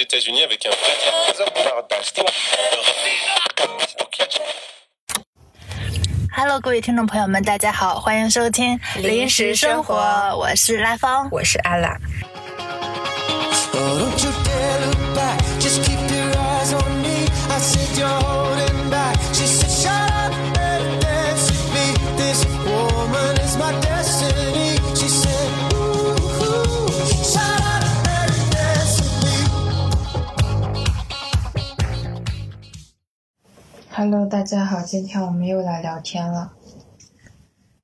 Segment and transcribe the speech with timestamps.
[0.00, 0.70] États-Unis avec un
[6.36, 9.96] Hello，各位听众朋友们，大家好，欢迎收听《临时生活》，
[10.36, 11.96] 我是拉芳，我是阿拉。
[34.00, 36.52] Hello，大家好，今天我们又来聊天了。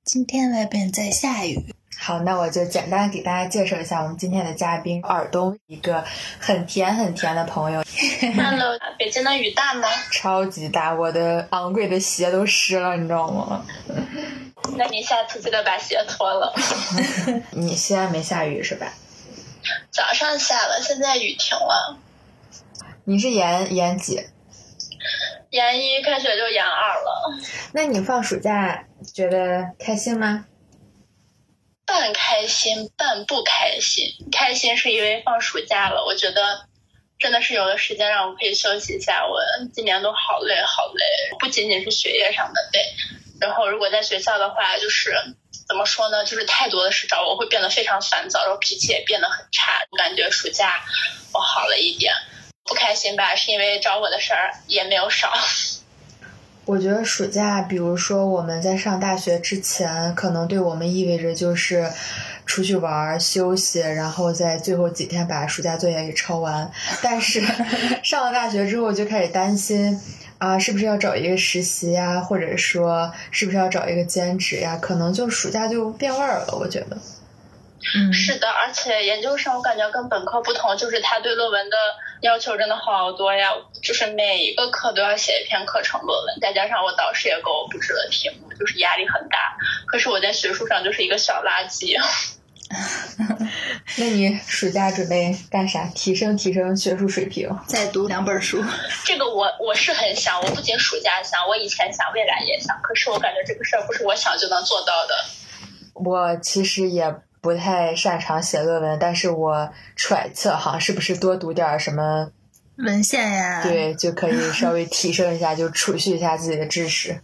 [0.05, 6.05] 今天外边在下雨，好，那我就简单给大家介绍一下我们今天的嘉宾尔东，一个
[6.39, 7.83] 很甜很甜的朋友，
[8.33, 9.89] Hello，北京的雨大吗？
[10.09, 13.65] 超级大，我的昂贵的鞋都湿了，你知道吗？
[14.77, 16.55] 那你下次记得把鞋脱了。
[17.51, 18.93] 你西安没下雨是吧？
[19.91, 21.97] 早上下了，现在雨停了。
[23.03, 24.25] 你是延延几？
[25.55, 27.39] 研一开学就研二了，
[27.73, 30.45] 那你放暑假觉得开心吗？
[31.85, 34.03] 半开心半不开心。
[34.33, 36.67] 开心是因为放暑假了，我觉得
[37.17, 39.25] 真的是有了时间让我可以休息一下。
[39.25, 39.39] 我
[39.73, 41.05] 今年都好累好累，
[41.39, 42.93] 不仅仅是学业上的累，
[43.39, 45.15] 然后如果在学校的话，就是
[45.69, 49.79] 怎么说呢，就是太多的事找我，会变得非常烦躁，然后脾气也变得很差。
[49.89, 50.81] 我感觉暑假
[51.33, 52.13] 我好了一点。
[52.65, 55.31] 不开心吧，是因为找我的事儿也没有少。
[56.65, 61.87] 我觉得暑假，比如说我们在上大学之前，可能对我们意味着就是
[62.43, 66.71] 出去玩儿、休息，然后在最后几天把暑假作业给抄完。
[67.03, 67.39] 但是
[68.03, 70.01] 上了大学之后，就开始担心
[70.39, 74.75] 啊，是不是要找一个实习呀，或者说是不是要找一个兼职呀？
[74.81, 76.57] 可能就暑假就变味儿了。
[76.59, 76.97] 我觉得，
[77.95, 81.77] 嗯，是的，而且研究生我感觉跟本科不同，就是他对论文的
[82.21, 83.51] 要求真的好多呀，
[83.83, 89.57] 就是每一个课都要写一篇课程论文，再加上我导师也给我布置了题目，就是压力很大。
[89.85, 91.95] 可是我在学术上就是一个小垃圾。
[93.97, 95.85] 那你暑假准备干啥？
[95.93, 97.47] 提升提升学术水平？
[97.67, 98.63] 再读两本书。
[99.05, 102.75] 这个我我是很想，我不仅暑假想，我以前想，未来也想。
[102.81, 105.15] 可是我感觉这个事儿不是我想就能做到的。
[105.93, 112.31] 我其实也不太擅长写论文，但是我揣测哈，是不是多读点儿什么，
[112.77, 117.21] 文献呀，，对，就可以稍微提升一下，就储蓄一下自己的知识。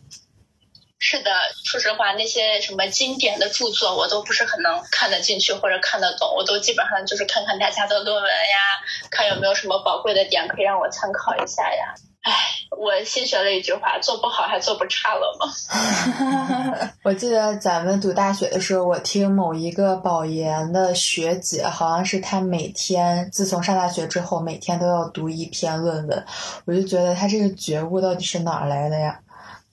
[1.03, 1.31] 是的，
[1.65, 8.79] 说实话，那些什么经典的著作，我都不是很能看得进去或者看得懂，我都基本上就是看看大家的论文呀，
[9.09, 11.95] 看有没有什么宝贵的点可以让我参考一下呀。
[12.21, 12.31] 唉，
[12.77, 16.91] 我新学了一句话：做不好还做不差了吗？
[17.03, 26.25] 我记得咱们读大学的时候，我听某一个保研的学姐，好像是她每天自从上大学之后，每天都要读一篇论文，
[26.65, 29.19] 我就觉得她这个觉悟到底是哪儿来的呀？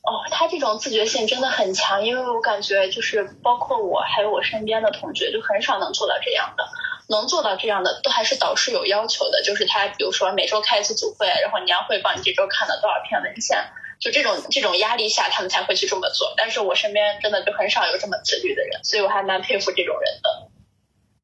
[0.08, 6.64] 哦，他这种自觉性真的很强，因为我感觉就是包括我，还有我身边的同学，就很少能做到这样的。
[7.10, 13.58] 能做到这样的，都还是导师有要求的，就是他比如说每周开一次组会，然后你要汇报你这周看了多少篇文献，
[13.98, 16.34] 就这种这种压力下，他们才会去这么做。
[16.36, 20.48] 但是我身边真的就很少有这么自律的人，所以我还蛮佩服这种人的。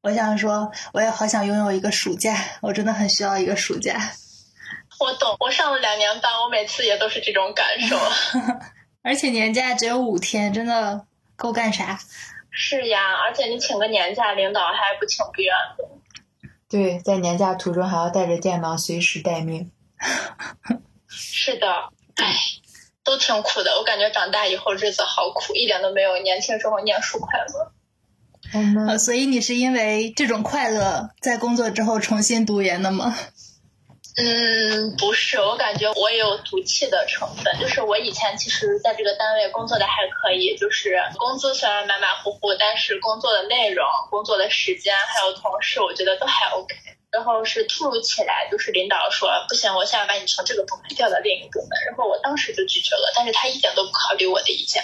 [0.01, 4.13] 我想说，我也好想拥有一个暑假，我真的很需要一个暑假。
[4.99, 7.97] 我懂，我上了两年班，我每次也都是这种感受。
[9.03, 11.99] 而且年假只有五天，真的够干啥？
[12.49, 15.83] 是呀，而且你请个年假，领导还不情不愿的。
[16.69, 19.71] 对，在年假途中还要带着电脑随时待命。
[21.07, 21.67] 是的，
[22.15, 22.35] 唉，
[23.03, 23.77] 都挺苦的。
[23.77, 27.73] 我感觉长大以后日子好苦，一点都没有年轻时候念书快乐。
[28.53, 33.15] 我们呃，所以你是因为这种快乐，在工作之后重新读研的吗？
[34.17, 37.59] 嗯，不是，我感觉我也有赌气的成分。
[37.59, 46.75] 就是我以前其实在这个单位工作的还可以，就是工资虽然马马虎虎，但是工作的内容、工作的时间还有同事，我觉得都还 OK。
[47.11, 54.83] 然后是突如其来，就是领导说不行，我现在把你从这个部门调到另一个部门，然后我当时就拒绝了，但是他一点都不考虑我的意见。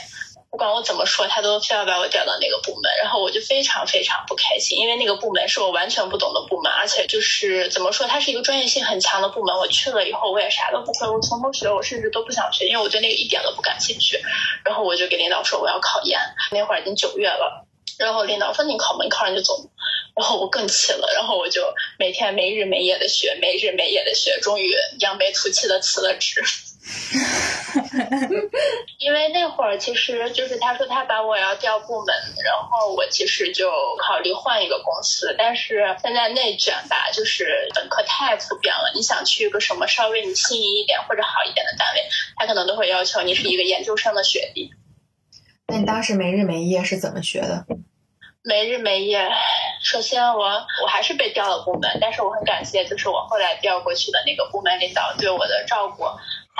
[0.51, 9.55] 不管我怎么说，他都非要把我调到那个部门，然后我就非常非常不开心，因为那个部门是我完全不懂的部门，而且就是怎么说，它是一个专业性很强的部门。
[9.57, 14.19] 我去了以后，我也啥都不会，我从头学，我甚至都不想学，因为我对那个一点都不感兴趣。
[14.65, 16.19] 然后我就给领导说我要考研，
[16.51, 17.65] 那会儿已经九月了，
[17.97, 19.05] 然后领导说你考吗？
[19.05, 19.53] 你考上就走。
[20.13, 26.43] 然后我更气了，然后我就每天没日没夜的学，没日没夜的学，终于扬眉吐气的辞了职。
[28.97, 42.01] 因为那会儿其实就是他说他把我要调部门，然后我其实就考虑换一个公司，但是现在内卷吧，就是本科太普遍了，你想去一个什么稍微你心仪一点或者好一点的单位，
[42.35, 44.71] 他可能都会要求你是一个研究生的学历。
[45.67, 47.65] 那你当时没日没夜是怎么学的？
[48.43, 49.29] 没日没夜。
[49.83, 56.03] 首先我我还是被调了部门，但是我很感谢，就是我后来调过去的那个部门领导对我的照顾，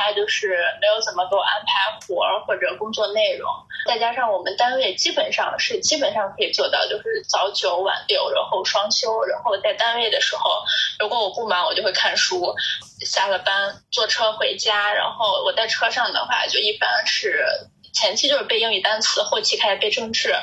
[0.01, 3.47] 他就是没有怎么给我安排活儿或者工作内容，
[3.85, 10.63] 再加上我们单位基本上是基本上可以做到，就是早九晚六，然后双休，然后在单位的时候，
[10.99, 12.55] 如果我不忙，我就会看书，
[13.05, 17.45] 下了班坐车回家，然后我在车上的话，就一般是。
[17.93, 20.33] 前期就是背英语单词，后期开始背政治，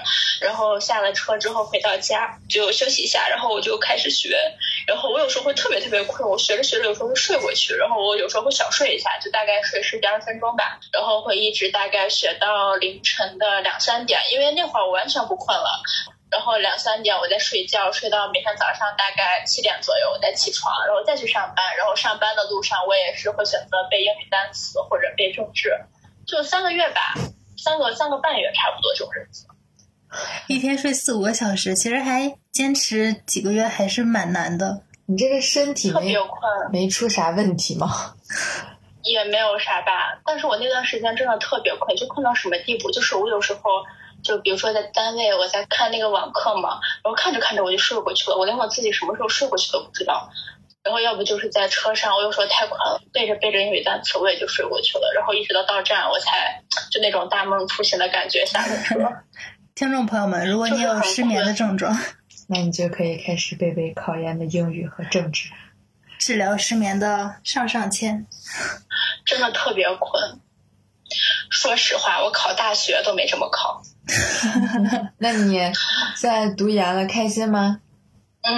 [0.40, 4.36] 然后下了车之后回到家就休息一下，然后我就开始学。
[4.86, 15.82] 然后我有时候会特别特别困，我学着学着有时候会睡过去，然后我有时候会小睡一下，就大概睡十几二十分钟吧，然后会一直大概学到凌晨的两三点，因为那会儿我完全不困了。
[16.30, 21.76] 然后两三点我再睡觉，睡到每天早上大概七点左右我再起床，然后再去上班。
[21.78, 25.72] 然后上班的路上我也是会选择背英语单词或者背政治，
[26.26, 27.14] 就三个月吧。
[27.68, 29.46] 三个三个半月差不多这种日子，
[30.46, 34.80] 一天睡四五个小时，其实还坚持几个月还是蛮难的。
[35.04, 36.30] 你这个身体没特别困，
[36.72, 38.14] 没出啥问题吗？
[39.04, 40.18] 也没有啥吧。
[40.24, 42.90] 但是我那段时间真的特别困，就困到什么地步？
[42.90, 43.60] 就是我有时候
[44.22, 50.30] 就比如说在单位我在看那个网课嘛，然后看着看着我就睡过去了，我连我自己什么时候睡过去都不知道。
[50.88, 55.12] 然后要不就是在车上，我有时候太困了，背着背着英语单词，我也就睡过去了。
[55.14, 58.96] 然后一直到到站，我才就那种大梦初醒的感觉下了车。
[59.76, 61.94] 听众朋友们，如果你有失眠的症状，
[62.48, 65.50] 那你就可以开始背背考研的英语和政治。
[66.18, 68.26] 治疗失眠的上上签。
[69.26, 70.40] 真的特别困。
[71.50, 73.82] 说实话，我考大学都没这么考。
[75.18, 75.58] 那你
[76.16, 77.82] 现在读研了，开心吗？
[78.42, 78.52] 嗯，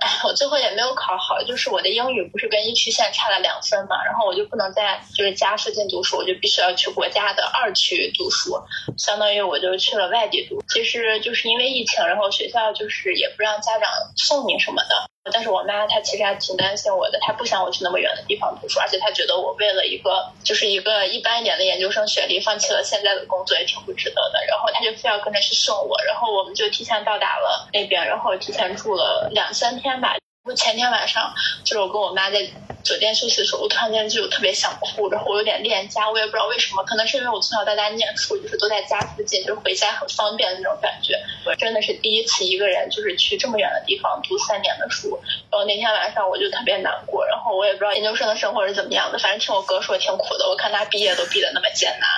[0.00, 8.58] 哎，我最后也没有考好，就是我的英语不是跟一区线差了两分嘛，然后我就不能在就是家附近读书，我就必须要去国家的二区读书，
[8.96, 10.62] 相当于我就去了外地读。
[10.68, 15.10] 其实就是因为疫情，然后学校就是也不让家长送你什么的。
[15.32, 24.44] 但是我妈她其实还挺担心我的，她不想我去那么远的地方读书，而且她觉得我为了一个就是一个一般一点的研究生学历，放弃了现在的工作也挺不值得的。
[24.48, 30.16] 然后她就非要跟着去送我，然后我们就提前到达了那边，然后提前住了两三天吧。
[30.46, 31.34] 我前天晚上
[31.64, 32.38] 就是我跟我妈在
[32.84, 41.18] 酒店休息的时候，我突然间就特别想哭，然后我有点恋家，我也不知道为什么，可能是因为我从小到大念书就是都在家附近，就回家很方便的那种感觉。
[41.44, 45.20] 我真的是第一次一个人就是去这么远的地方读三年的书，
[45.50, 52.08] 然后那天晚上我就特别难过，然后我也不知道研究生的生活是怎么样的，反正听我哥说挺苦的，我看他毕业都毕得那么艰难。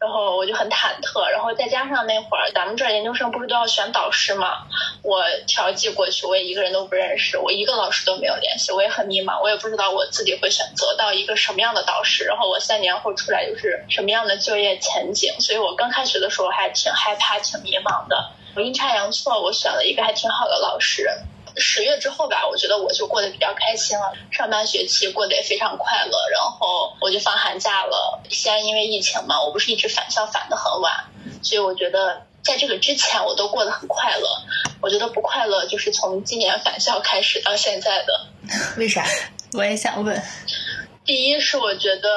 [0.00, 4.66] 然后我就很忐忑，然后再加上那会儿咱们这儿研究生不是都要选导师嘛，
[5.02, 18.30] 我调剂过去，我也一个人都不认识，我一个老师都没有联系，我也很迷茫，我也不知道我自己会选择到一个什么样的导师，然后我三年后出来又是什么样的就业前景，所以我刚开学的时候还挺害怕、挺迷茫的。
[18.54, 21.10] 我阴差阳错，我选了一个还挺好的老师。
[21.58, 28.20] 十月之后吧，我觉得我就过得比较开心了，上半学期过得也非常快乐，然后我就放寒假了。
[28.28, 30.92] 西安因为疫情嘛，我不是一直返校返的很晚，
[31.42, 34.26] 所以我觉得在这个之前我都过得很快乐。
[34.82, 38.26] 我觉得不快乐就是从今年返校开始到现在的。
[38.76, 39.04] 为啥？
[39.54, 40.22] 我也想问，
[41.06, 42.10] 第一是我觉得，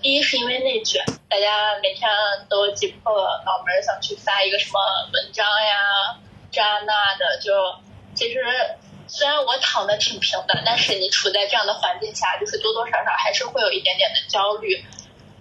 [0.00, 2.08] 第一是因为内卷，大家每天
[2.48, 3.12] 都挤破
[3.44, 4.80] 脑门想去发一个什么
[5.12, 6.16] 文章呀、
[6.50, 7.52] 这那的，就。
[8.20, 8.38] 其实
[9.06, 14.84] 虽然我躺的挺平的，但是你处在这样的环境下，就是多多少少还是会有一点点的焦虑。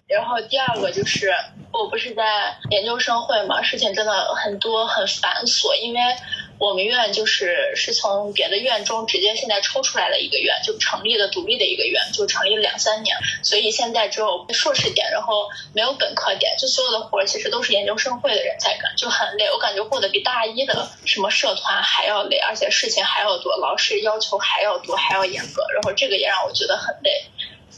[0.08, 1.30] 然后第二个就是
[1.74, 6.00] 我不是在研究生会嘛，事情真的很多很繁琐，因为。
[6.60, 19.50] 我们院就是是从别的院中直接现在抽出来了一个院，就成立了独立的一个院，就成立了两三年，所以现在只有硕士点，然后没有本科点，就所有的活儿其实都是研究生会的人在干，就很累。
[19.50, 27.24] 我感觉过得比大一的什么社团还要累，而且事情还要多，老师要求还要多，还要严格，然后这个也让我觉得很累。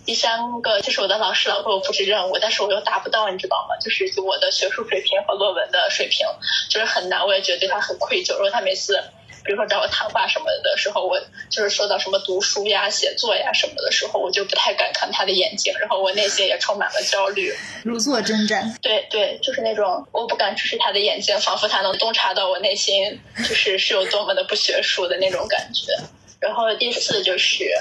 [0.05, 3.75] 第三个就是我的老师老给我布置任务，但是我又达不到，你知道吗？
[3.79, 6.25] 就是我的学术水平和论文的水平
[6.69, 8.33] 就是很难，我也觉得对他很愧疚。
[8.35, 8.99] 然后他每次，
[9.45, 17.53] 比如说找我谈话什么的时候，我就是说到什么读书呀、写作呀什么的时候，我就不太敢看他的眼睛，然后我内心也充满了焦虑。
[17.83, 18.75] 如坐针毡。
[18.81, 25.93] 对对，就是那种我不敢直视他的眼睛，仿佛他能洞察到我内心就是是有多么的不学术的那种感觉。
[26.41, 27.71] 然后第四就是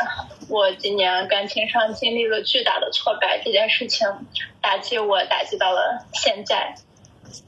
[0.50, 4.06] 我今年感情上经历了巨大的挫败，这件事情
[4.60, 6.74] 打击我打击到了现在，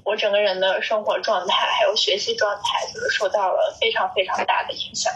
[0.05, 5.13] 我整个人的生活状态还有学习状态就是受到了非常非常大的影响。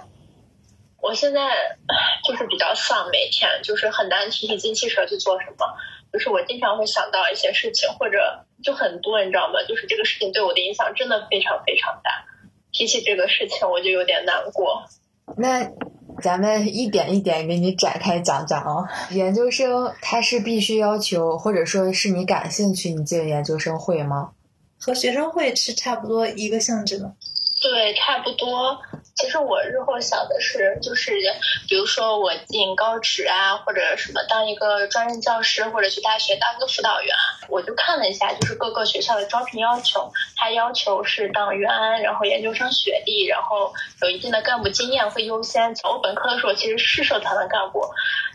[1.00, 1.78] 我现在
[2.24, 5.78] 就是比较丧，每天就是很难提起精气神去做什么，
[6.12, 9.62] 就是我经常会想到一些事情，或者就很多你知道吗？
[9.66, 12.26] 就是这个事情对我的影响真的非常非常大。
[12.70, 14.84] 提起这个事情，我就有点难过。
[15.36, 15.70] 那
[16.22, 18.86] 咱们一点一点给你展开讲讲哦。
[19.10, 24.30] 研究生他是必须要求，或者说是你感兴趣，你进研究生会吗？
[24.78, 27.14] 和学生会是差不多一个性质的。
[27.60, 28.80] 对，差不多。
[29.14, 31.10] 其实我日后想的是，就是
[31.66, 37.16] 比如说我进高职啊，或者什么当一个专任教师，或者去大学当一个辅导员，
[37.48, 43.72] 我就看了一下，就是各个学校的招聘要求，它要求是党员，然后研究生学历，然后
[44.02, 45.74] 有一定的干部经验会优先。
[45.84, 47.88] 我本科的时候其实是社团的干部，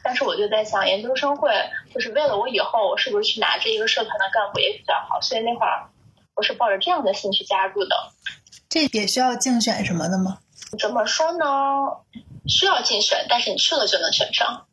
[0.04, 1.54] 但是我就在想，研究生会
[1.94, 5.90] 就是为了我以后我是不是去拿这一个社团的干部也比较好，所以那会儿
[6.36, 7.96] 我是抱着这样的心去加入的。
[8.72, 10.38] 这也需要竞选什么的吗？
[10.80, 11.46] 怎么说呢？
[12.48, 14.66] 需要竞选，但是你去了就能选上。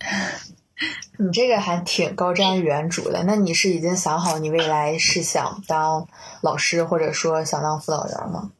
[1.18, 3.24] 你这个还挺高瞻远瞩的。
[3.24, 6.06] 那你是已经想好你未来是想当
[6.42, 8.50] 老师，或者说想当辅导员吗？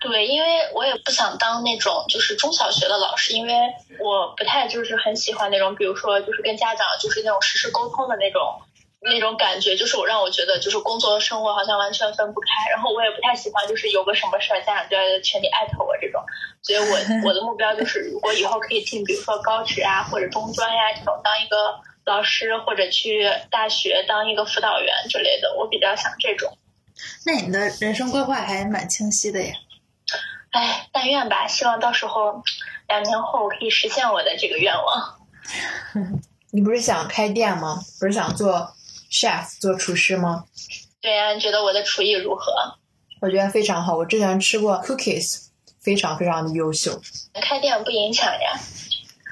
[0.00, 3.54] 对，因为我也不想当那种就是中小学的老师，因为
[4.00, 8.60] 我不太就是很喜欢那种，比如说就是跟家长就是那种实时沟通的那种
[9.00, 12.70] 那种感觉，就是我让我觉得就是工作和生活好像完全分不开。
[12.70, 16.22] 然后我也不太喜欢就是有个什么事儿家长就要群里艾特我这种，
[16.62, 16.84] 所以我
[17.28, 26.56] 我的目标就是如果以后可以进比如说高职啊或者中专呀、这种当一个老师，或者去大学当一个辅导员之类的，我比较想这种。
[27.24, 29.52] 那你的人生规划还蛮清晰的呀。
[30.50, 32.42] 哎，但愿吧，希望到时候
[32.88, 35.18] 两年后可以实现我的这个愿望。
[36.50, 37.78] 你不是想开店吗？
[38.00, 38.74] 不是想做
[39.10, 40.44] chef 做厨师吗？
[41.00, 42.52] 对呀、你觉得我的厨艺如何？
[43.20, 43.96] 我觉得非常好。
[43.96, 45.48] 我之前吃过 cookies，
[45.80, 47.00] 非常非常的优秀。
[47.40, 48.58] 开店不影响呀，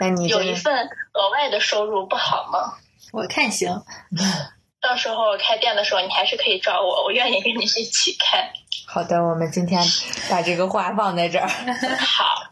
[0.00, 0.74] 那你有一份
[1.12, 2.74] 额外的收入不好吗？
[3.12, 3.82] 我看行，
[4.82, 8.52] 到时候开店的时候，你还是可以找我，我愿意跟你一起开。
[8.86, 9.82] 好的，我们今天
[10.30, 11.48] 把这个话放在这儿。
[11.98, 12.50] 好，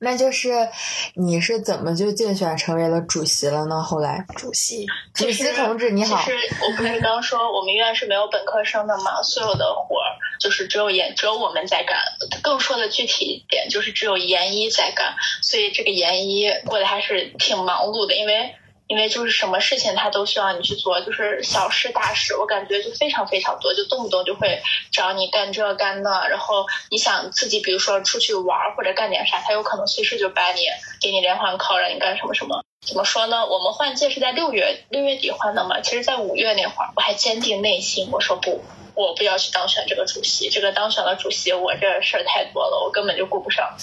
[0.00, 0.68] 那就是
[1.14, 3.82] 你是怎么就竞选成为了主席了呢？
[3.82, 4.86] 后来，主席。
[5.14, 11.96] 主席同志你好其，实我不是刚说我们院是没有本科生的嘛，所有的活儿就是只有研只有我们在干。
[12.42, 18.54] 更说的具体一点，就是只有研一在干，所以这个研一过得还是挺忙碌的，因为。
[18.86, 24.62] 因为就是什么事情他都需要你去做，就是小事大事，我感觉就非常非常多，就动不动就会
[24.92, 30.62] 找你干这干那，然后你想自己比如说出去玩或者干点啥，他有可能随时就把你
[31.00, 32.62] 给你连环 call 让你干什么什么。
[32.86, 33.46] 怎么说呢？
[33.46, 38.62] 我们换届是在六月六月底换的嘛，其实，在五月那会儿，我还坚定内心，我说不，
[38.94, 43.74] 我不要去当选这个主席，这个当选了主席，我这事儿太多了，我根本就顾不上。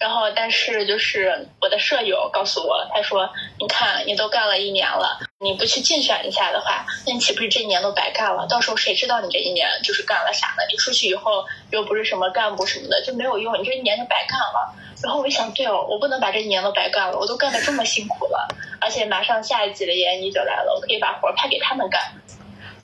[0.00, 3.28] 然后，但是就是我的舍友告诉我，他说
[3.60, 8.46] ：“你看，你都干了一年了，你不去竞选一下的话，那你岂不是这一年都白干了？
[8.48, 10.64] 到时候谁知道你这一年就是干了啥呢？
[10.70, 18.48] 你出去以后又不是什么干部什么的，就没有用，你这一年就白干了。”然后我一想，对哦，我不能把这一年都白干了，我都干得这么辛苦了，
[18.80, 22.00] 而且马上下一季的研一就来了，我可以把活儿派给他们干。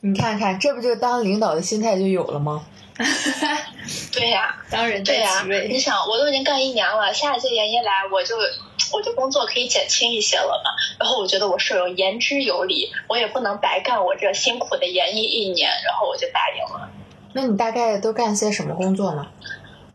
[0.02, 2.66] 你看看，这不就当领导的心态就有了吗？
[4.12, 5.44] 对呀、当然对呀。
[5.68, 8.36] 你想，我都已经干一年了，下一届研一来，我就
[8.92, 10.70] 我就工作可以减轻一些了嘛。
[10.98, 16.88] 然后我觉得我舍友言之有理，我也不能白干我这辛苦的研一一年，然后我就答应了。
[17.34, 19.26] 那你大概都干些什么工作呢？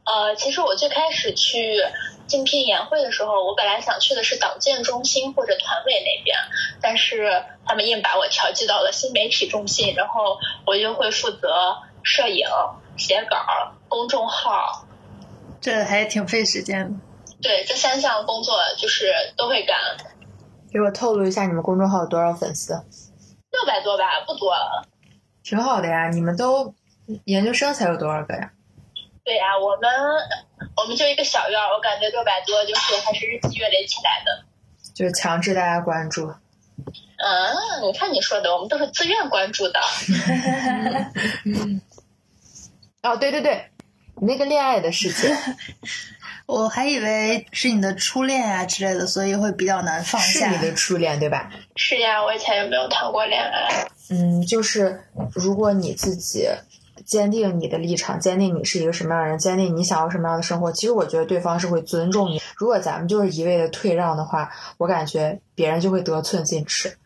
[0.03, 1.84] 呃，其实我最开始去
[2.27, 6.38] 竞聘研会的时候，我本来想去的是党建中心或者团委那边，
[6.81, 12.48] 但是他们硬把我调剂到了新媒体中心，然后我就会负责摄影、
[12.98, 13.38] 写稿、
[13.88, 14.88] 公众号，
[15.60, 17.00] 这还挺费时间的。
[17.42, 19.78] 对这三项工作就是都会干。
[20.72, 22.74] 给我透露一下你们公众号有多少粉丝？
[23.52, 24.54] 六百多吧，不多。
[25.44, 26.74] 挺好的呀，你们都
[27.26, 28.52] 研究生才有多少个呀？
[29.24, 29.92] 对呀、我们
[30.78, 34.46] 我们就一个小院儿，我感觉六百多就是还是日积月累起来的。
[34.94, 36.28] 就是强制大家关注。
[36.28, 39.80] 嗯，你看你说的，我们都是自愿关注的。
[43.03, 43.65] 哦，对对对，
[44.20, 45.29] 你那个恋爱的事情
[46.46, 50.50] 我还以为是你的初恋啊之类的，所以会比较难放下。
[50.50, 51.50] 是你的初恋对吧？
[51.75, 53.88] 是呀，我以前也没有谈过恋爱。
[54.10, 55.01] 嗯，就是
[55.34, 56.48] 如果你自己
[57.05, 60.72] 坚定你的立场，坚定你是一个什么样的人，坚定你想要什么样的生活。
[60.72, 62.41] 其实我觉得对方是会尊重你。
[62.55, 66.98] 如果咱们就是一味的退让的话，我感觉别人就会得寸进尺。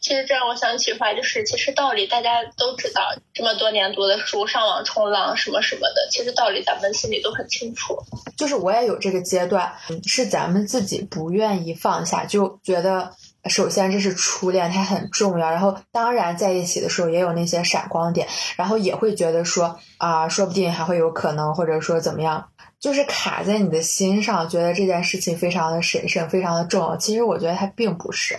[0.00, 3.02] 其实这让我想起话，就是其实道理大家都知道，
[3.34, 7.98] 这么多年读的书，上网冲浪什么什么的，其实道理咱们心里都很清楚。
[8.36, 9.70] 就是我也有这个阶段，
[10.06, 13.12] 是咱们自己不愿意放下，就觉得
[13.50, 15.50] 首先这是初恋，它很重要。
[15.50, 18.26] 然后当然在一起的时候也有那些闪光点，
[18.56, 22.48] 然后也会觉得说啊，说不定还会有可能，或者说怎么样，
[22.80, 26.96] 就是卡在你的心上，觉得这件事情非常的神圣，非常的重要。
[26.96, 28.38] 其实我觉得它并不是。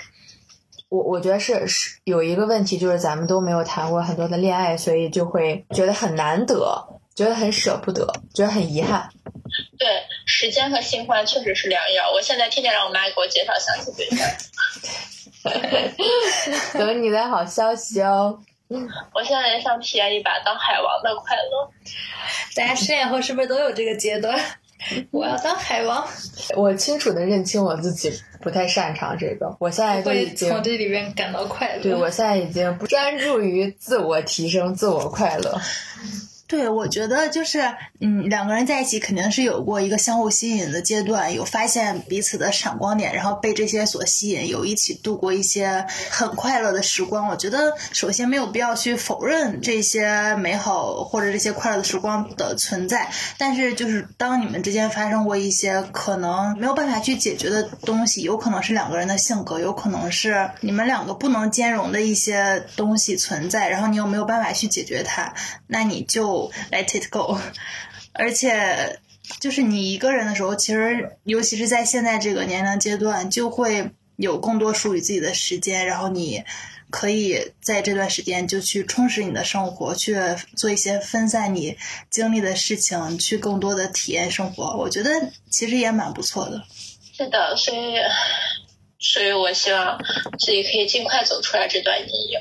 [0.91, 8.05] 我我觉得是是有一个问题，就是咱们都没有谈过很多的恋爱，所以就会觉得很难得，觉得很舍不得，
[8.36, 9.10] 觉得很遗憾。
[9.79, 9.88] 对，
[10.25, 12.12] 时间和新欢确实是良药。
[12.12, 14.27] 我现在天天让我妈给我介绍相亲对象。
[16.77, 18.38] 等你的好消息哦。
[19.13, 21.71] 我现在也想体验一把当海王的快乐。
[22.53, 24.38] 大家失恋后是不是都有这个阶段？
[25.11, 26.07] 我要当海王，
[26.55, 28.11] 我清楚的认清我自己
[28.41, 31.83] 不太擅长这个，我现在都已会经从这里面感到快乐。
[31.83, 35.59] 对我现在已经不专注于自我提升、自我快乐。
[36.51, 37.62] 对，我觉得就是，
[38.01, 47.29] 嗯，两个人在一起肯定是有过一个相互吸引的阶段，有发现彼此的闪光点，然后被这些所吸引，有一起度过一些很快乐的时光。
[47.29, 65.34] 我觉得首先没有必要去否认这些美好或者这些快乐的时光的存在，但是就是当你们之间发生过一些可能没有办法去解决的东西，有可能是两个人的性格，有可能是你们两个不能兼容的一些东西存在，然后你又没有办法去解决它，
[65.67, 66.40] 那你就
[66.71, 67.38] let it go。
[68.13, 69.00] 而且，
[69.39, 76.43] 就是你一个人的时候，其实尤其是在现在这个年龄阶段，就会有更多属于自己的时间，然后你
[76.89, 80.17] 可以在这段时间就去充实你的生活，去
[80.57, 81.77] 做一些分散你
[82.10, 84.75] 精力的事情，去更多的体验生活。
[84.75, 85.10] 我觉得
[85.50, 86.62] 其实也蛮不错的。
[87.13, 87.95] 是的，所以，
[89.00, 89.98] 所以我希望
[90.39, 92.39] 自己可以尽快走出来这段阴影。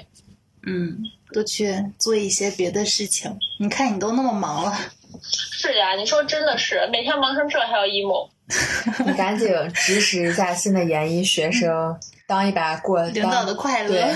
[0.66, 0.98] 嗯，
[1.32, 3.36] 多去做一些别的事情。
[3.58, 4.76] 你看，你都那么忙了。
[5.22, 8.28] 是呀，你说真的是每天忙成这还要 emo。
[9.06, 11.96] 你赶紧指使一下新的研一学生，
[12.26, 14.12] 当一把过领导的快乐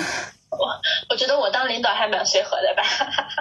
[0.51, 0.59] 我，
[1.11, 2.83] 我觉得我当领导还蛮随和的吧。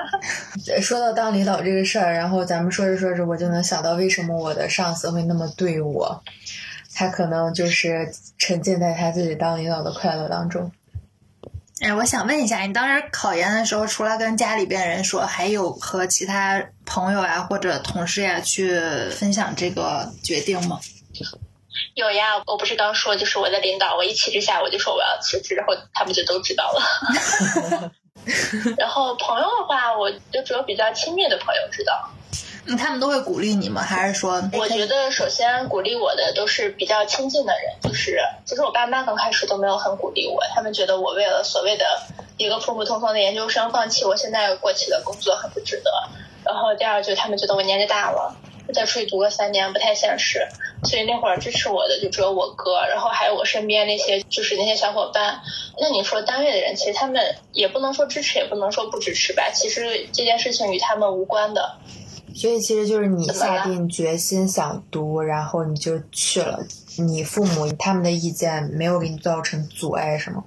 [0.81, 6.23] 说到当领导这个事儿，然后咱们说着说着，我就能想到为什么我的上司会那么对我。
[6.95, 8.07] 他可能就是
[8.37, 10.71] 沉浸在他自己当领导的快乐当中。
[11.81, 20.79] 哎，我想问一下，你当时考研的时候，除了跟家里边人说，还有和其他朋友呀或者同事呀去分享这个决定吗？
[21.95, 27.91] 有呀，我不是刚说，就是我的领导，我一气之下我就说我要辞职，然后他们就都知道了。
[28.77, 32.09] 然后朋友的话，我就只有比较亲密的朋友知道。
[32.65, 33.81] 嗯他们都会鼓励你吗？
[33.81, 41.85] 还是说，我觉得首先鼓励我的都是比较亲近的人，就是其实我爸妈刚开始都没有很鼓励我，他们觉得我为了所谓的
[42.37, 45.91] 一个普普通通的研究生放弃我现在过起的工作很不值得。
[46.45, 48.35] 然后第二就是他们觉得我年纪大了，
[48.73, 50.47] 再出去读个三年不太现实，
[50.85, 55.41] 所以那会儿支持我的就只有我哥，然后还有我身边那些就是那些小伙伴。
[55.79, 61.77] 那你说单位的人，其实他们也不能说支持，也不能说不支持吧，其实这件事情与他们无关的。
[62.35, 66.65] 所以其实就是你下定决心想读，然后你就去了。
[66.97, 70.43] 你父母他们的意见没有给你造成阻碍，是吗？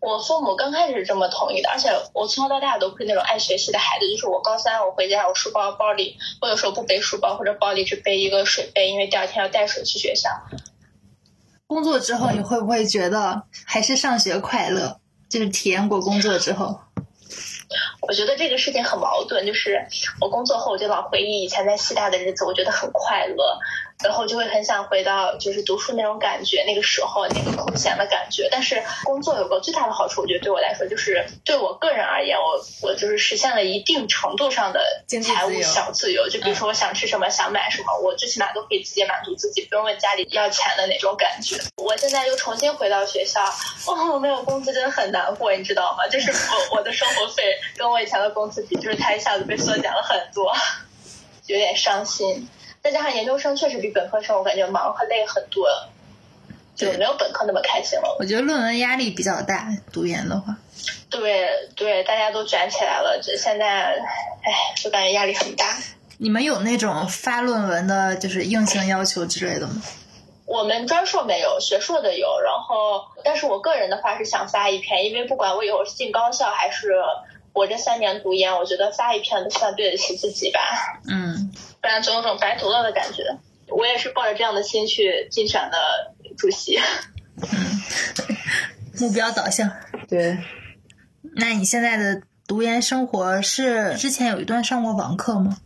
[0.00, 4.08] 我父母刚开始是这么同意的，而且我从小到大都不是那种爱学习的孩子。
[4.10, 10.30] 就是我高三我回家，我书包包里，我有时候不背书包或者包里只背一个水杯，因为第二天要带水去学校。
[11.66, 15.00] 工作之后，你会不会觉得还是上学快乐？
[15.28, 16.80] 就是体验过工作之后，
[18.00, 19.86] 我觉得这个事情很矛盾，就是
[20.20, 23.58] 我工作后我就老回忆以前在西大的日子，我觉得很快乐，
[24.04, 28.48] 然后就会很想回到就是读书那种感觉，那个时候那个空闲的感觉。
[28.50, 34.80] 但是工作有个最大的好处，我觉得对我来说就是对我个人而言，我我就是实现了一定程度上的
[35.22, 36.28] 财务小自由。
[36.28, 41.56] 就比如说我想吃什么，想买什么，我最起码都可以自己满足自己，不用问家里要钱的那种感觉。
[41.76, 43.42] 我现在又重新回到学校，
[43.86, 46.06] 哦，我没有工资真的很难过，你知道吗？
[46.08, 47.42] 就是我我的生活费
[47.76, 50.52] 跟我以前的工资比，就是它一下子被缩减了很多，
[51.46, 52.48] 有点伤心。
[52.88, 55.68] 再加上研究生确实比本科生我感觉忙和累很多，
[56.74, 58.16] 就没有本科那么开心了。
[58.18, 60.56] 我觉得论文压力比较大，读研的话。
[61.10, 63.94] 对对，大家都卷起来了，这现在，
[64.42, 65.76] 哎，就感觉压力很大。
[66.16, 69.82] 你们有那种发论文的，就是硬性要求之类的吗？
[70.46, 72.40] 我们专硕没有，学硕的有。
[72.40, 76.94] 然后，但是我个人的话是想发一篇，因为不管我以后是进高校还是
[77.58, 80.60] 我这三年读研，我觉得发一篇都算对得起自己吧，
[81.08, 83.24] 嗯，不然总有种白读了的感觉。
[83.66, 85.76] 我也是抱着这样的心去竞选的
[86.38, 86.78] 主席。
[89.00, 89.70] 目标导向。
[90.08, 90.38] 对，
[91.36, 95.58] 那你现在的读研生活是之前有一段上过网课吗？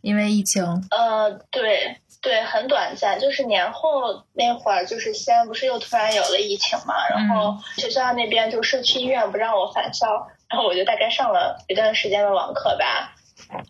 [0.00, 10.06] 因为疫情，呃，对对，很短暂，就是年后那会儿，就是西安不是又突然有了疫情嘛，然后学校那边就社区医院不让我返校，
[10.48, 13.14] 然后我就大概上了一段时间的网课吧。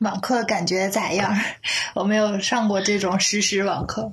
[0.01, 1.35] 网课感觉咋样？
[1.95, 4.13] 我没有上过这种实时网课。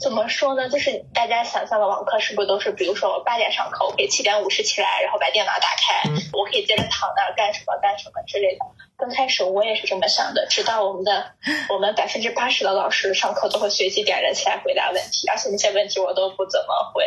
[0.00, 0.68] 怎么说呢？
[0.70, 8.64] 就是大家想象的网课是不是都是，比如说我八点上课，我可以七点五十起来，然后把电脑打开，我可以接着躺那儿干什么干什么之类的。
[8.96, 11.32] 刚开始我也是这么想的，直到我们的
[11.68, 17.04] 我们百分之八十的老师上课都会随机点人起来回答问题，而且那些问题我都不怎么会。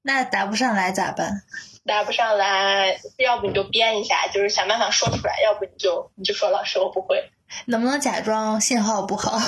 [0.00, 1.42] 那答不上来咋办？
[1.88, 7.32] 答不上来，要不你就编一下，就是想办法说出来；要不你就你就说老师我不会。
[7.66, 9.40] 能不能假装信号不好，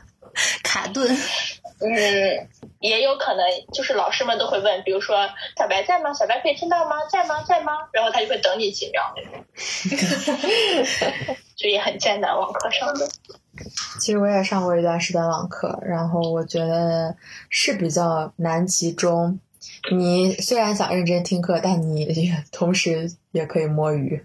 [0.64, 1.14] 卡顿？
[1.82, 2.48] 嗯，
[2.78, 6.12] 也有可能就是老师们都会问，比如说小白在吗？
[6.14, 6.96] 小白可以听到吗？
[7.10, 7.42] 在吗？
[7.42, 7.72] 在吗？
[7.92, 9.12] 然后他就会等你几秒，
[11.56, 12.38] 就也很艰难。
[12.38, 13.08] 网课上的，
[13.98, 17.16] 其实我也上过一段时间网课，然后我觉得
[17.48, 19.40] 是比较难集中。
[19.92, 24.24] 你虽然想认真听课，但你也同时也可以摸鱼。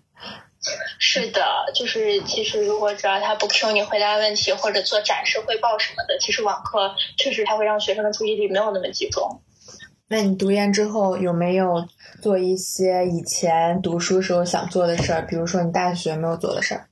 [0.98, 1.46] 是的，
[1.76, 9.42] 就是其实如果只要他不 Q 你回答问题或者做展示汇报什么的，其实网课确实它会让学生的注意力没有那么集中。
[10.08, 11.88] 那你读研之后有没有
[12.22, 15.22] 做一些以前读书时候想做的事儿？
[15.22, 16.88] 比如说你大学没有做的事儿？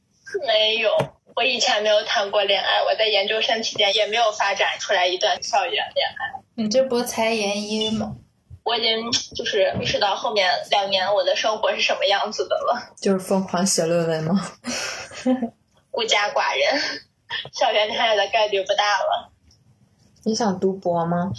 [0.46, 0.90] 没有，
[1.36, 6.42] 我以前没有谈过恋爱，我在研究生期间也没有发展出来一段校园恋爱。
[6.56, 8.18] 你这不才研一吗？
[8.64, 14.52] 我已经就是意识到后面两年我的生活是什么样子的了，就是疯狂写论文吗？
[15.92, 16.82] 孤家寡人，
[17.52, 19.32] 校园恋爱的概率不大了。
[20.24, 21.32] 你想读博吗？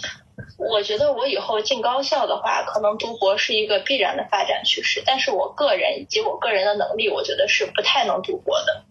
[0.57, 8.83] 我觉得我以后进高校的话，可能读博是一个必然的发展趋势，但是我个人以及我个人的能力，我觉得是不太能读博的。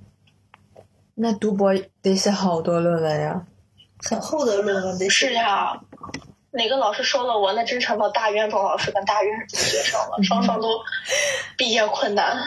[1.14, 3.46] 那读博得写好多论文呀。
[4.06, 5.80] 很厚的论文得是呀，
[6.54, 10.68] 哪个老师收了我，那真成了大冤种老师跟大冤种学生了，双双都
[11.58, 12.38] 毕业困难。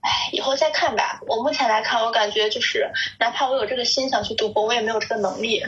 [0.00, 1.20] 唉，以后再看吧。
[1.26, 5.64] 我目前来看，我感觉就是，哪怕我有这个心想去读博，我也没有这个能力。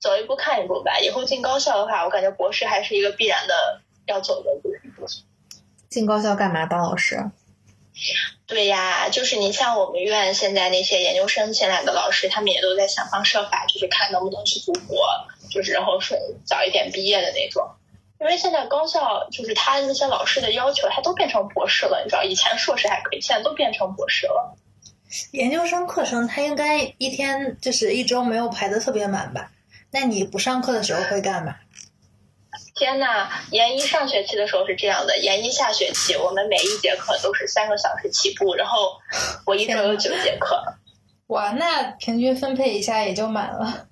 [0.00, 0.98] 走一步看一步吧。
[0.98, 5.06] 以后进高校的话，我感觉博士还是一个必然的要走的路。
[5.88, 6.66] 进高校干嘛？
[6.66, 7.30] 当老师？
[8.46, 14.96] 对呀，就是你像我们院现在那些研究生进来的老师，他们也都在想方设法，就是看能不能去读博，
[15.50, 17.68] 就是然后是早一点毕业的那种。
[18.20, 24.56] 因为现在高校就是他那些老师的要求，他都变成博士了，你知道，以前硕士还可以，现在都变成博士了。
[25.32, 29.50] 研究生课程，他应该一天就是一周没有排的特别满吧？
[29.90, 31.56] 那你不上课的时候会干嘛？
[32.74, 38.92] 天呐，研一上学期的时候是这样的，研一下学期我们每一节课都是三个小时起步，然后
[39.46, 40.62] 我一周有九节课，
[41.28, 43.88] 哇，那平均分配一下也就满了。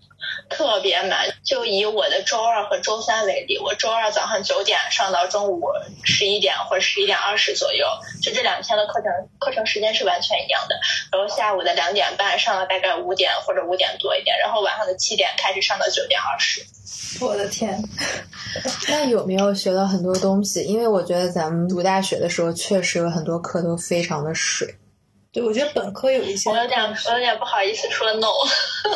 [0.48, 1.26] 特别满。
[1.44, 5.62] 就以我的周二和周三为例，我周二早上九点上到中午
[6.04, 7.86] 十一点或者十一点二十左右，
[8.22, 10.74] 就这两天的课程课程时间是完全一样的。
[11.10, 16.62] 然后下午的两点半上到大概五点或者五点多一点，然后晚上的七点开始上到九点二十。
[17.20, 17.82] 我的天，
[18.88, 20.62] 那有没有学到很多东西？
[20.64, 24.76] 因为我觉得咱们读大学的时候，确实有很多课都非常的水。
[25.32, 28.28] 对，我觉得本科有一些我有点我有点不好意思说 no，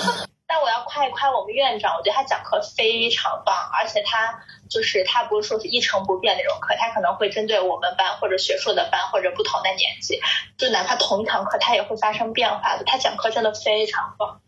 [0.53, 4.39] 但我要夸一夸我们院长，我觉得他讲课非常棒，而且他
[4.69, 10.21] 就是他不是说是一成不变那种课，他可能会针对我们班或者学硕的班或者不同的年级，
[10.59, 12.85] 就哪怕同一堂课，他也会发生变化的。
[12.85, 14.43] 他讲课真的非常棒。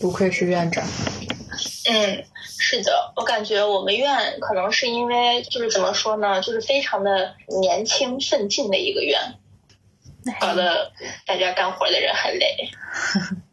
[0.00, 0.86] 不愧是院长。
[1.90, 9.20] 嗯，是的，我感觉我们院可能是因为就是怎么说呢，就是非常的年轻奋进的一个院，
[10.38, 10.92] 搞得
[11.26, 12.70] 大家干活的人很累。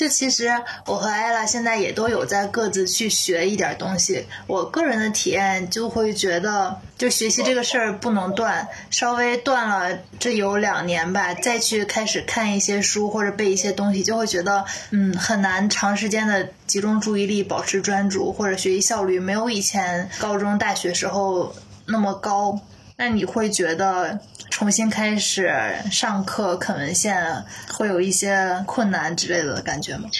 [0.00, 0.50] 就其实
[0.86, 4.24] 我和艾拉现在也都有在各自去学一点东西。
[4.46, 22.58] 我个人的体验就会觉得，就学习这个事儿不能断，稍微断了这有两年吧，再去开始看一些书或者背一些东西，就会觉得嗯很难长时间的集中注意力，保持专注，或者学习效率没有以前高中、大学时候那么高。
[23.00, 25.50] 那你会觉得重新开始
[25.90, 30.10] 上课啃文献会有一些困难之类的感觉吗？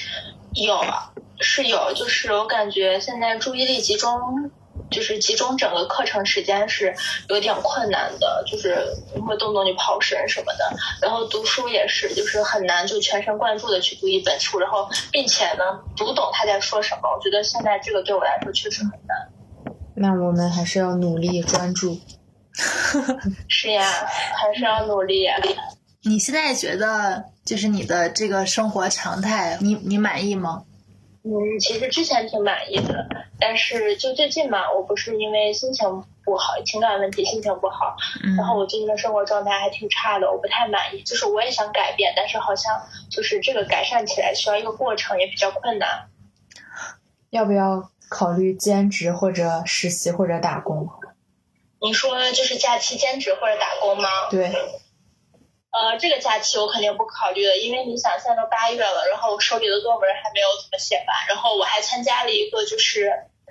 [0.55, 4.19] 有啊，是有，就是我感觉现在注意力集中
[4.90, 6.95] 就是集中整个课程时间是
[7.29, 8.83] 有点困难的，就是
[9.14, 10.75] 你会动不动就跑神什么的。
[11.03, 15.64] 然后读书也是，就是很难就全神贯注的去读一本书，然后并且呢
[15.95, 17.03] 读懂他在说什么。
[17.14, 19.29] 我觉得现在这个对我来说确实很难。
[19.95, 22.01] 那我们还是要努力专注。
[23.49, 23.83] 是呀，
[24.35, 25.35] 还是要努力呀。
[26.03, 30.64] 你现在觉得就是你的这个生活常态，你你满意吗？
[31.23, 33.07] 嗯，其实之前挺满意的，
[33.38, 35.87] 但是就最近嘛，我不是因为心情
[36.25, 37.94] 不好，情感问题心情不好，
[38.25, 41.03] 嗯然后我最近的生活状态还挺差的，我不太满意。
[41.03, 42.73] 就是我也想改变，但是好像
[43.11, 46.07] 就是这个改善起来需要一个过程，也比较困难。
[47.29, 50.88] 要不要考虑兼职或者实习或者打工？
[51.83, 54.09] 你说就是假期兼职或者打工吗？
[54.31, 54.47] 对，
[55.71, 63.11] 呃，这个假期我肯定不考虑的，因为你想现在都八月了，然后我手里的论文还没有怎么写完，然后我还参加了一个就是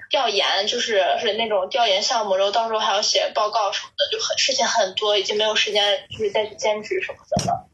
[0.09, 7.67] 调研，就是是那种调研项目，然后到时候还要写报告什么的，就很事情很多，已经没有时间就是再去兼职什么的了。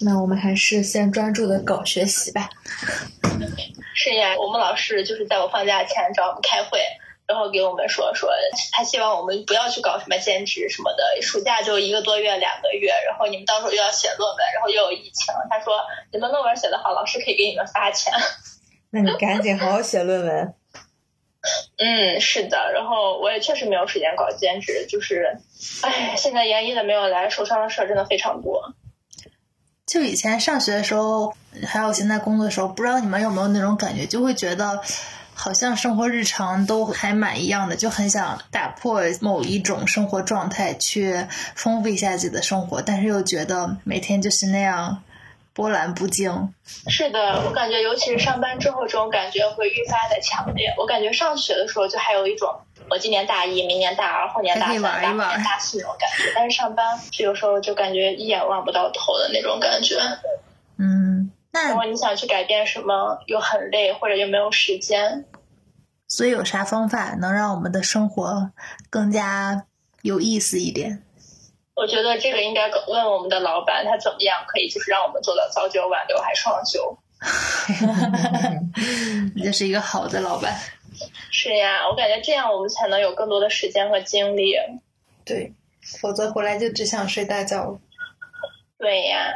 [0.00, 2.50] 那我们还是先专注的搞学习吧。
[3.94, 6.80] 是呀，我们老师就是在我放假前找我们开会，
[7.26, 8.30] 然后给我们说说，
[8.72, 15.80] 他希望我们不要去搞什么兼职什么的，暑假就一个多月、两个月，然后你们到时候又要写论文，然后又有疫情，他说
[16.12, 18.12] 你们论文写得好，老师可以给你们发钱。
[18.90, 20.54] 那你赶紧好好写论文。
[21.76, 25.38] 嗯，是的，然后我也确实没有时间搞兼职，就是，
[25.82, 28.74] 哎，现在研一的没有来，手上的事儿真的非常多。
[29.86, 31.34] 就以前上学的时候，
[31.66, 34.80] 还有现在工作的时候，不知道你们有没有那种感觉，就会觉得
[35.34, 45.02] 好像生活日常都还蛮一样的，就很想打破某一种生活状态，去丰富一下自己的生活，但是又觉得每天就是那样
[45.52, 46.54] 波澜不惊。
[46.86, 50.74] 是的，我感觉尤其是上班之后，这种感觉会愈发的强烈。
[50.78, 52.48] 我感觉上学的时候就还有一种，
[52.88, 56.32] 我今年大一，明年大二，后年大三、大年大四那种感觉。
[56.34, 59.96] 但是上班是有时候就感觉一眼望不到头的那种感觉。
[60.76, 61.30] 嗯，
[61.68, 65.24] 如果你想去改变什么，又很累，或者又没有时间，
[66.08, 68.50] 所以有啥方法能让我们的生活
[68.90, 69.66] 更加
[70.02, 71.02] 有意思一点？
[71.76, 76.96] 我觉得这个应该问我们的老板，他怎么样可以就是让我们做到早九晚六还双休。
[79.34, 80.54] 你就是一个好的老板。
[81.30, 84.54] 是呀，我感觉这样我们才能有更多的时间和精力。
[85.24, 85.52] 对，
[86.00, 87.78] 否则回来就只想睡大觉了。
[88.78, 89.32] 对呀，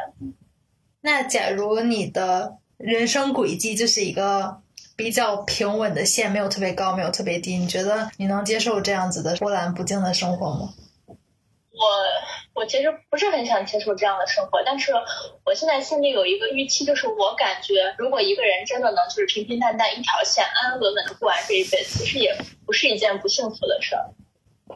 [1.01, 4.61] 那假如你的人生轨迹就是一个
[4.95, 10.73] 比较平稳的线，没有特别高，没有特别低，你觉得你能接受这样子的波澜不惊的生活吗？
[11.07, 14.91] 我我其实不是很想接受这样的生活，但是
[15.45, 22.35] 我现在心里有一个预期，就是我感觉如果一个人真的能就是平平淡淡一条线，安安稳稳的过完这一辈子，其实也
[22.65, 24.11] 不是一件不幸福的事儿。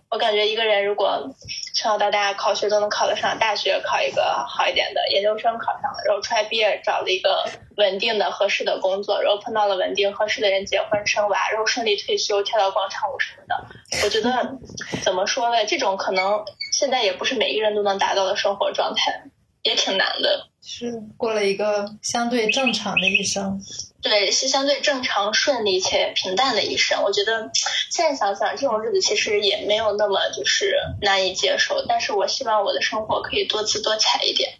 [0.09, 1.29] 我感觉一个人如果
[1.73, 7.45] 从小到大考学都能考得上，大学考一个好一点的，研究生考上了，然后出来毕业找了一个
[7.77, 13.65] 稳定的、合适的工作，然后碰到了稳定合适的人结婚生娃，然后顺利退休，跳到广场舞什么的。
[14.03, 14.57] 我觉得
[15.03, 15.65] 怎么说呢？
[15.65, 19.23] 这种可能现在也不是每一个人都能达到的生活状态，
[19.63, 20.47] 也挺难的。
[20.65, 23.61] 是过了一个相对正常的一生。
[24.01, 27.03] 对，是相对正常、顺利且平淡的一生。
[27.03, 27.49] 我觉得
[27.89, 31.85] 现在想想，这种日子其实也没有那么就是难以接受。
[31.87, 34.53] 但是我希望我的生活可以多姿多彩一点。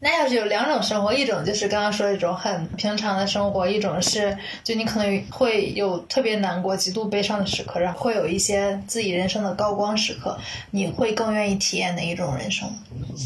[0.00, 10.38] 那要是有两种生活，一种就是刚刚说的这种很平常的生活，一种是就你可能会有特别难过、极度悲伤的时刻，然后会有一些自己人生的高光时刻，
[10.70, 12.70] 你会更愿意体验哪一种人生？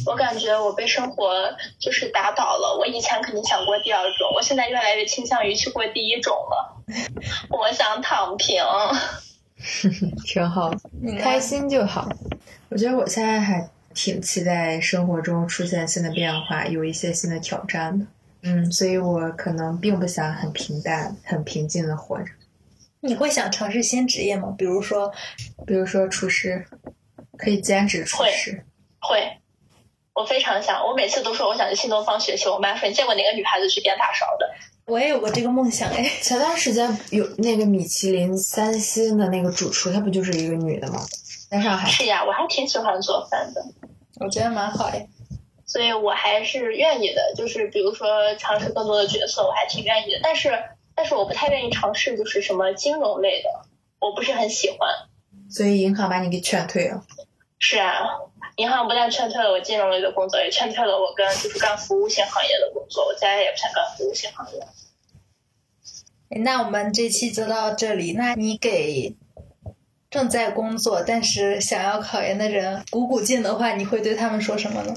[0.06, 1.30] 我感觉我被生活
[1.78, 2.78] 就是打倒了。
[2.78, 6.76] 我以前肯定想过第二种，我现在越来越倾向于去过第一种了。
[7.50, 8.64] 我想躺平。
[10.26, 12.08] 挺好，你开心就好。
[12.70, 18.06] 我觉得我现在还挺期待生活中出现新的变化，有一些新的挑战的。
[18.42, 22.26] 嗯，所以我可能并不想很平淡、很平静的活着。
[23.00, 24.54] 你会想尝试新职业吗？
[24.56, 25.12] 比如说，
[25.66, 26.64] 比如说厨师，
[27.36, 28.64] 可以兼职厨师。
[29.00, 29.38] 会，
[30.14, 30.84] 我非常想。
[30.86, 34.48] 我每次都说我想去新东方学习，我妈说你见过哪个女孩子去颠大勺的？
[34.86, 36.10] 我也有过这个梦想哎。
[36.20, 41.06] 前段时间有那个米其林三星的那个主厨，她不就是一个女的吗？
[41.52, 41.86] 在上海。
[41.86, 43.62] 是呀，我还挺喜欢做饭的。
[44.20, 45.06] 我觉得蛮好哎。
[45.66, 50.20] 所以我还是愿意的，就是比如说尝试更多的角色，我还挺愿意的。
[50.22, 50.50] 但是，
[50.94, 53.50] 但是我不太愿意尝试就是什么金融类的，
[54.00, 54.78] 我不是很喜欢。
[55.50, 57.04] 所以银行把你给劝退了。
[57.58, 58.06] 是啊，
[58.56, 63.06] 银行不但劝退了我金融类的工作，也劝退了我跟就是干服务性行业的工作。
[63.06, 64.66] 我将来也不想干服务性行业。
[66.42, 68.12] 那我们这期就到这里。
[68.12, 69.14] 那你给
[70.12, 74.94] 正在工作但是想要考研的人鼓鼓劲的话，你会对他们说什么呢？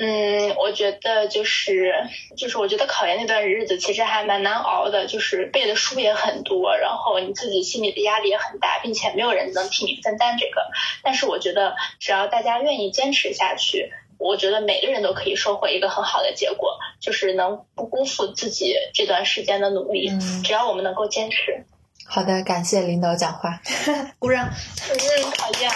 [0.00, 1.92] 嗯，我觉得就是
[2.36, 10.60] 就是，我觉得考研那段日子其实还蛮难熬的，就是背的书也很多，然后你自己心里的压力也很大，并且没有人能替你分担这个。
[11.02, 20.10] 但是我觉得，只要大家愿意坚持下去，我觉得每个人都可以收获一个很好的结果，就是能不辜负自己这段时间的努力。
[20.10, 21.64] 嗯只要我们能够坚持。
[22.10, 23.60] 好的，感谢领导讲话，
[24.18, 24.48] 鼓掌。
[24.48, 25.70] 嗯，讨厌，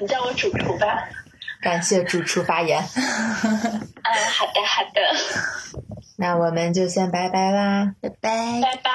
[0.00, 1.08] 你叫我主厨吧。
[1.62, 2.82] 感谢主厨发言。
[2.82, 2.84] 嗯，
[4.32, 5.80] 好的，好的，
[6.16, 7.94] 那我们就先拜拜啦。
[8.00, 8.60] 拜拜。
[8.62, 8.90] 拜拜。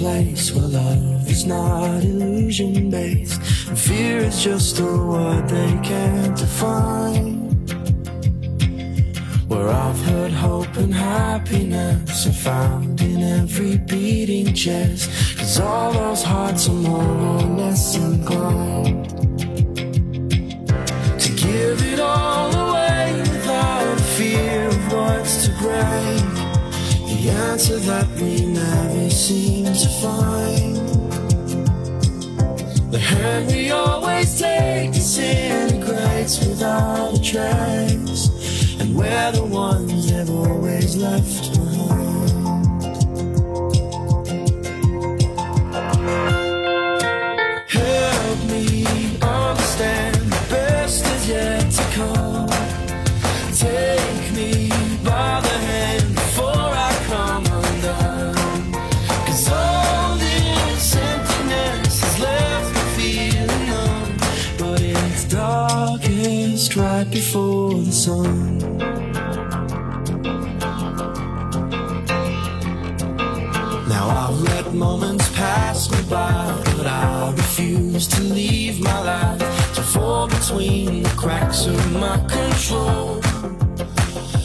[0.00, 3.42] Place where love is not illusion based.
[3.86, 7.50] Fear is just a word they can't define.
[9.46, 15.10] Where I've heard hope and happiness are found in every beating chest.
[15.36, 18.09] Cause all those hearts are more or less inclined
[29.80, 30.76] to find.
[32.92, 38.78] The hand we always take disintegrates without a trace.
[38.78, 41.59] And we're the ones they've always left
[68.06, 68.16] Now
[74.08, 79.40] I've let moments pass me by, but I refuse to leave my life.
[79.74, 83.20] To fall between the cracks of my control.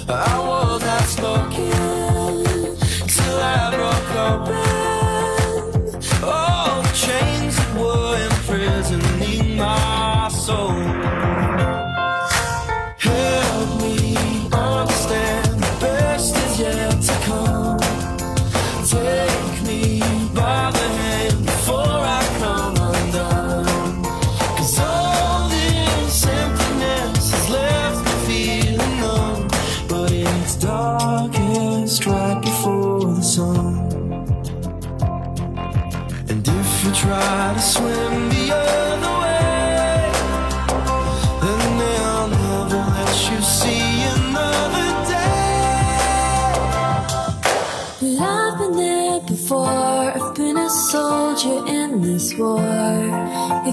[0.10, 1.72] I was outspoken
[3.08, 4.16] till I broke
[4.52, 4.85] open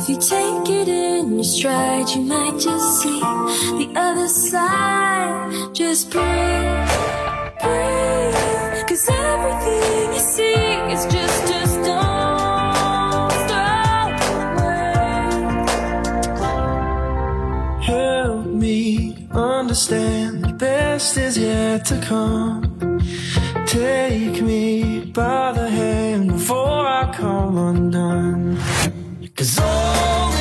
[0.02, 5.72] If you take it in your stride, you might just see the other side.
[5.72, 6.90] Just breathe,
[7.62, 8.88] breathe.
[8.88, 10.54] Cause everything you see
[10.90, 14.66] is just a stone's away.
[17.80, 22.98] Help me understand the best is yet to come.
[23.68, 28.58] Take me by the hand before I come undone.
[29.42, 30.31] Cause all